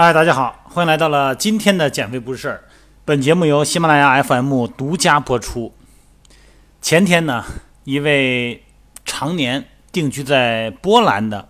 [0.00, 2.62] 嗨，大家好，欢迎来到了今天的减肥不是事儿。
[3.04, 5.74] 本节目由喜马拉雅 FM 独家播出。
[6.80, 7.44] 前天呢，
[7.82, 8.62] 一位
[9.04, 11.48] 常年定居在波兰的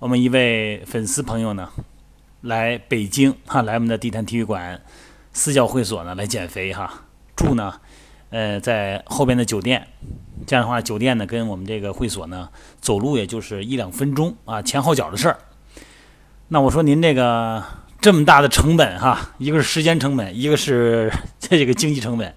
[0.00, 1.70] 我们一位粉丝朋友呢，
[2.42, 4.78] 来北京哈，来我们的地坛体育馆
[5.32, 6.92] 私教会所呢来减肥哈，
[7.34, 7.80] 住呢，
[8.28, 9.88] 呃，在后边的酒店。
[10.46, 12.50] 这样的话，酒店呢跟我们这个会所呢
[12.82, 15.38] 走路也就是一两分钟啊，前后脚的事儿。
[16.50, 17.62] 那我说您这个
[18.00, 22.34] 这么大的成本哈，一个是时间成本，一个是 这个经济成本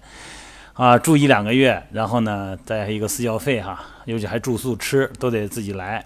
[0.74, 6.04] 啊，住一两个月，然后呢再一个私教费哈，尤其还住宿吃都得自己来，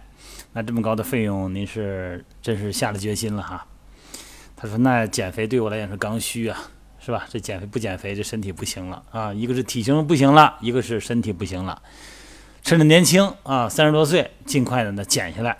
[0.52, 3.66] 那这么高的费用，您是真是下了决心了哈。
[4.54, 6.56] 他说那减肥对我来讲是刚需啊，
[7.00, 7.26] 是吧？
[7.28, 11.82] 这减肥不减肥，这身体不行了啊，一个是体型不行了，一个是身体不行了，
[12.62, 15.56] 趁着年轻啊，三十多岁，尽快的呢减下来。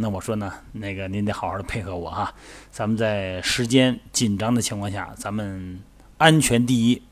[0.00, 2.32] 那我说呢，那个您得好好的配合我哈，
[2.70, 5.82] 咱们在时间紧张的情况下，咱们
[6.18, 7.02] 安全第一，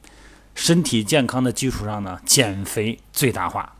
[0.54, 3.74] 身体健康的基础上呢，减肥最大化。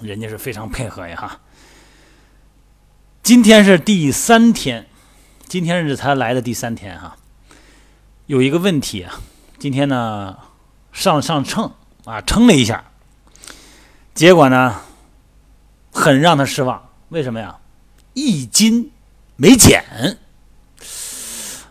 [0.00, 1.40] 人家是非常配合呀哈。
[3.24, 4.86] 今天是第三天，
[5.48, 7.16] 今天是他来的第三天哈。
[8.26, 9.20] 有一个问题啊，
[9.58, 10.38] 今天呢
[10.92, 11.72] 上上秤
[12.04, 12.84] 啊，称了一下，
[14.14, 14.80] 结果呢
[15.92, 17.58] 很让他失望，为什么呀？
[18.14, 18.90] 一斤
[19.36, 19.84] 没减，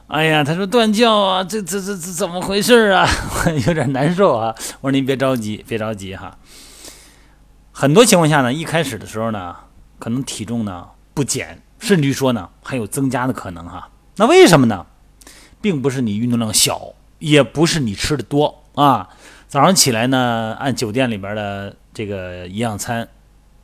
[0.07, 3.07] 哎呀，他说断教啊，这这这这怎么回事啊？
[3.67, 4.53] 有点难受啊。
[4.81, 6.37] 我说您别着急，别着急哈。
[7.71, 9.55] 很多情况下呢，一开始的时候呢，
[9.99, 13.89] 可能体重呢不减，甚至于说呢还有增加的可能哈。
[14.17, 14.85] 那为什么呢？
[15.61, 19.07] 并不是你运动量小，也不是你吃的多啊。
[19.47, 23.07] 早上起来呢，按酒店里边的这个营养餐，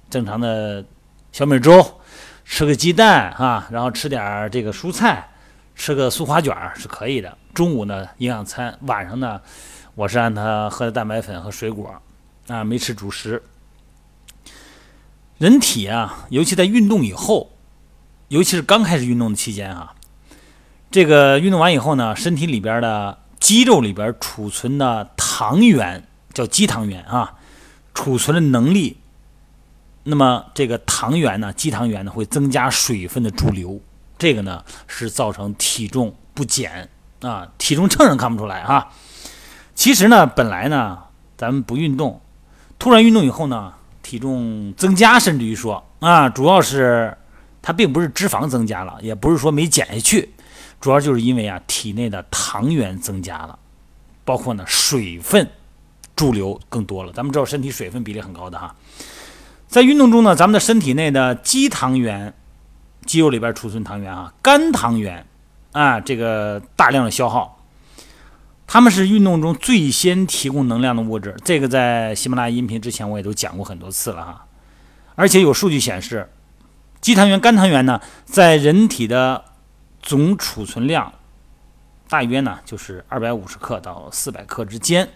[0.10, 0.86] 正常的
[1.32, 2.00] 小米粥。
[2.50, 5.30] 吃个鸡蛋啊，然后吃点这个蔬菜，
[5.76, 7.38] 吃个素花卷是可以的。
[7.54, 9.40] 中午呢营养餐，晚上呢
[9.94, 12.02] 我是按他喝的蛋白粉和水果，
[12.48, 13.44] 啊没吃主食。
[15.38, 17.52] 人体啊，尤其在运动以后，
[18.30, 19.94] 尤其是刚开始运动的期间啊，
[20.90, 27.36] 这个运动完以后呢，身体里边的肌肉里边储存的糖原叫肌糖原啊，
[27.94, 28.98] 储存的能力。
[30.10, 33.78] 那么这个糖原呢，肌糖原呢会增加水分的驻留，
[34.18, 38.90] 这个呢是造成体重不减啊，体重秤上看不出来哈。
[39.76, 40.98] 其实呢，本来呢
[41.36, 42.22] 咱们不运动，
[42.80, 47.18] 突然运动以后呢，体重增加，甚至于说啊，主要是
[47.62, 50.34] 它并不是脂肪增加了，也不是说没减下去，
[50.80, 53.60] 主要就是因为啊体内的糖原增加了，
[54.24, 55.50] 包括呢水分
[56.16, 57.12] 驻留更多了。
[57.12, 58.74] 咱们知道身体水分比例很高的哈。
[59.68, 62.34] 在运动中呢，咱们的身体内的肌糖原，
[63.06, 65.26] 肌肉里边储存糖原啊，肝糖原
[65.74, 67.62] 啊，这个大量的消耗，
[68.66, 71.36] 它们是运动中最先提供能量的物质。
[71.44, 74.46] 这个在喜马拉雅音频之前我也都讲过很多次了哈。
[75.16, 76.30] 而且有数据显示，
[77.02, 79.44] 肌糖原、肝糖原呢，在人体的
[80.02, 81.12] 总储存量
[82.08, 85.10] 大约呢就是二百五十克到四百克之间。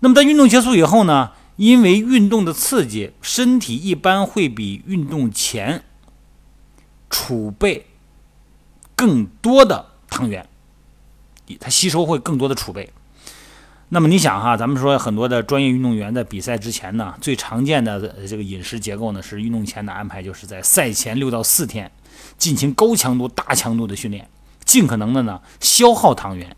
[0.00, 1.32] 那么在运动结束以后呢？
[1.56, 5.84] 因为运动的刺激，身体一般会比运动前
[7.08, 7.86] 储备
[8.96, 10.48] 更多的糖原，
[11.60, 12.92] 它吸收会更多的储备。
[13.90, 21.92] 那么你想哈，咱们说很多的专业运动员在比赛之前呢，最常见的这个饮食结构呢，是运动前的安排，就是在赛前六到四天
[22.36, 24.28] 进行高强度、大强度的训练，
[24.64, 26.56] 尽可能的呢消耗糖原，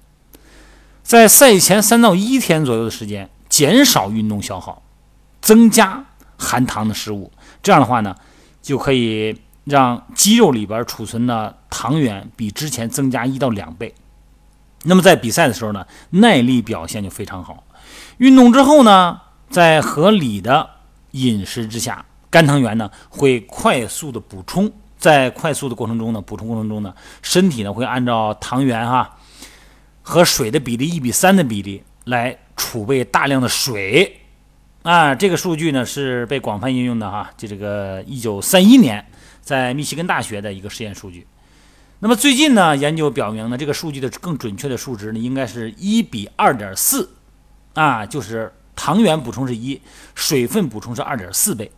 [1.03, 4.83] 在赛前三到一天左右的时间减少运动消耗。
[5.47, 6.05] 增加
[6.37, 7.31] 含糖的食物，
[7.63, 8.13] 这样的话呢，
[8.61, 13.95] 就可以让肌肉里边储存的糖原比之前增加一到两倍。
[14.83, 17.63] 那么在比赛的时候呢，耐力表现就非常好。
[18.19, 20.69] 运动之后呢，在合理的
[21.13, 29.17] 饮食之下，肝糖原呢会快速的补充，在快速的过程中呢，补充过程中呢，身体呢会按照糖原哈
[30.03, 34.23] 和水的比例一比三的比例来储备大量的水。
[34.87, 39.05] 啊，这个数据呢是被广泛应用的哈，就这个一九三一年
[39.41, 41.27] 在密西根大学的一个实验数据。
[41.99, 47.11] 那么最近呢，研究表明呢，这个数据的更准确的数值呢，应该是一比二点四，
[47.75, 49.83] 啊，就是糖原补充是一，
[50.15, 51.69] 水分补充是二点四倍。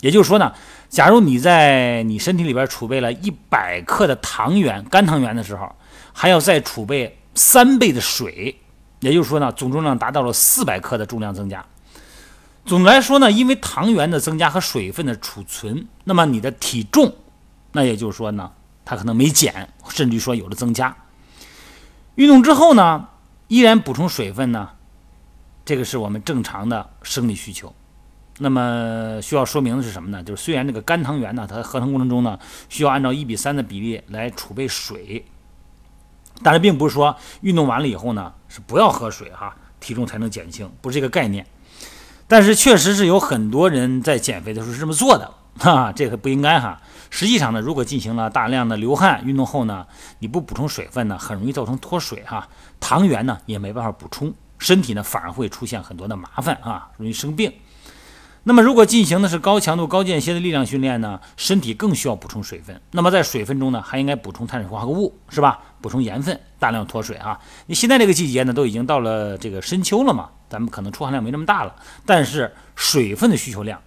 [0.00, 0.50] 也就是说呢，
[0.88, 5.70] 假如你在你身体里边储备了一百克的糖原，肝糖原的时候，
[6.14, 8.58] 还要再储备三倍的水，
[9.00, 11.62] 也就是说呢，总重量达到了四百克的重量增加。
[12.68, 17.16] 总的来说呢，因为糖原的增加和水分的储存，那么你的体重，
[17.72, 18.52] 那也就是说呢，
[18.84, 20.94] 它可能没减，甚至于说有了增加。
[22.16, 23.08] 运动之后呢，
[23.46, 24.68] 依然补充水分呢，
[25.64, 27.74] 这个是我们正常的生理需求。
[28.40, 30.22] 那么需要说明的是什么呢？
[30.22, 32.38] 就是虽然这个肝糖原呢，它合成过程中呢，
[32.68, 35.24] 需要按照一比三的比例来储备水，
[36.42, 41.46] 但是并不是说运动完了以后呢，是不要喝水哈，体重才能减轻，不是这个概念。
[42.28, 46.80] 但是确实是有很多人在减肥的时候是这么做的，哈，这个不应该哈。
[47.10, 49.86] 实际上呢，如果进行了大量的流汗运动后呢，
[50.18, 52.46] 你不补充水分呢，很容易造成脱水哈，
[52.78, 57.50] 糖原呢也没办法补充，身体呢反而会出现很多的麻烦啊，容易生病。
[58.44, 62.80] 那么，如果进行的是高强度、高间歇的力量训练呢，身体更需要补充水分。
[62.92, 65.60] 那么在水分中呢，还应该补充碳水化合物，是吧？
[65.80, 67.38] 补充盐分，大量脱水啊！
[67.66, 73.80] 你现在这个季节呢，都已经到了这个深秋了嘛，咱们可能出汗量没那么大了，但是水分的需求量，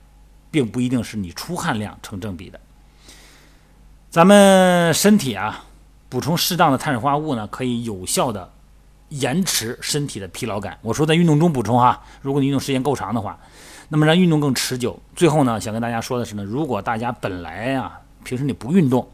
[0.49, 2.59] 并不一定是你出汗量成正比的。
[4.09, 5.63] 咱们身体啊，
[6.09, 8.51] 补充适当的碳水化合物呢，可以有效的
[9.09, 10.77] 延迟身体的疲劳感。
[10.81, 13.37] 我说在运动中补充哈，如果你运动时间够长的话。
[13.93, 14.97] 那么让运动更持久。
[15.17, 19.11] 最后呢，想跟大家说的是呢，如果大家本来啊平时你不运动，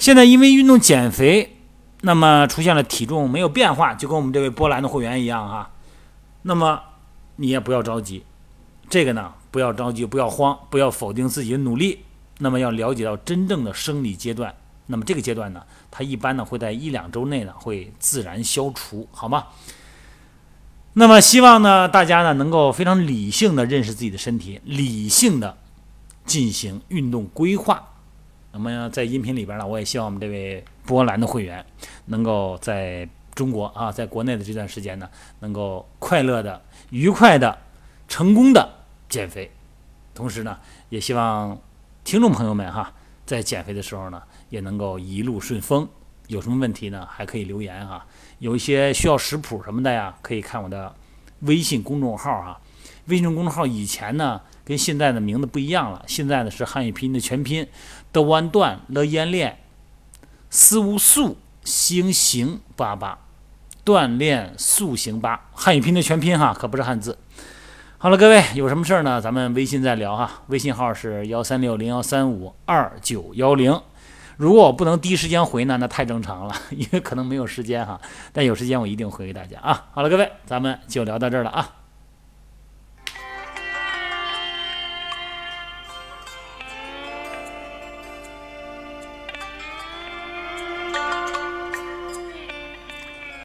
[0.00, 1.59] 现在因为运动减肥，
[2.02, 5.70] 那么出现了体重没有变化，就跟我们这位波兰的会员一样哈，
[6.42, 6.80] 那么
[7.36, 8.24] 你也不要着急，
[8.88, 12.04] 这个呢不要着急，不要慌，不要否定自己的努力。
[12.42, 14.54] 那么要了解到真正的生理阶段，
[14.86, 19.48] 那么这个阶段呢，它一般呢会在一两周内呢会自然消除，好吗？
[20.94, 25.58] 那么希望呢，大家呢能够非常理性的认识自己的身体，理性的
[26.24, 27.88] 进行运动规划。
[28.52, 31.64] 那么在音频里边呢，我也希望我们这位波兰的会员
[32.06, 35.08] 能够在中国啊，在国内的这段时间呢，
[35.38, 36.60] 能够快乐的、
[36.90, 37.56] 愉快的、
[38.08, 38.68] 成功的
[39.08, 39.48] 减肥。
[40.12, 40.58] 同时呢，
[40.88, 41.56] 也希望
[42.02, 42.92] 听众朋友们哈，
[43.24, 45.88] 在减肥的时候呢，也能够一路顺风。
[46.26, 47.06] 有什么问题呢？
[47.08, 48.04] 还可以留言哈。
[48.40, 50.92] 有一些需要食谱什么的呀，可以看我的
[51.42, 52.60] 微信公众号哈。
[53.06, 57.68] 微信公众号以前呢跟现在的名字不一样了，现在呢是汉语拼音的全拼：
[58.12, 59.56] 的弯段了烟练
[60.52, 63.16] 四无素星行八八
[63.84, 67.16] 锻炼塑形八汉语拼音的全拼哈，可不是汉字。
[67.98, 69.20] 好了，各位有什么事儿呢？
[69.20, 70.42] 咱们微信再聊哈。
[70.48, 73.80] 微信号是幺三六零幺三五二九幺零。
[74.38, 78.00] 如果我不能第一时间回呢，那太正常了，因为可能没有时间哈。
[78.32, 79.86] 但有时间我一定回给大家啊。
[79.92, 81.79] 好了，各位，咱们就聊到这儿了啊。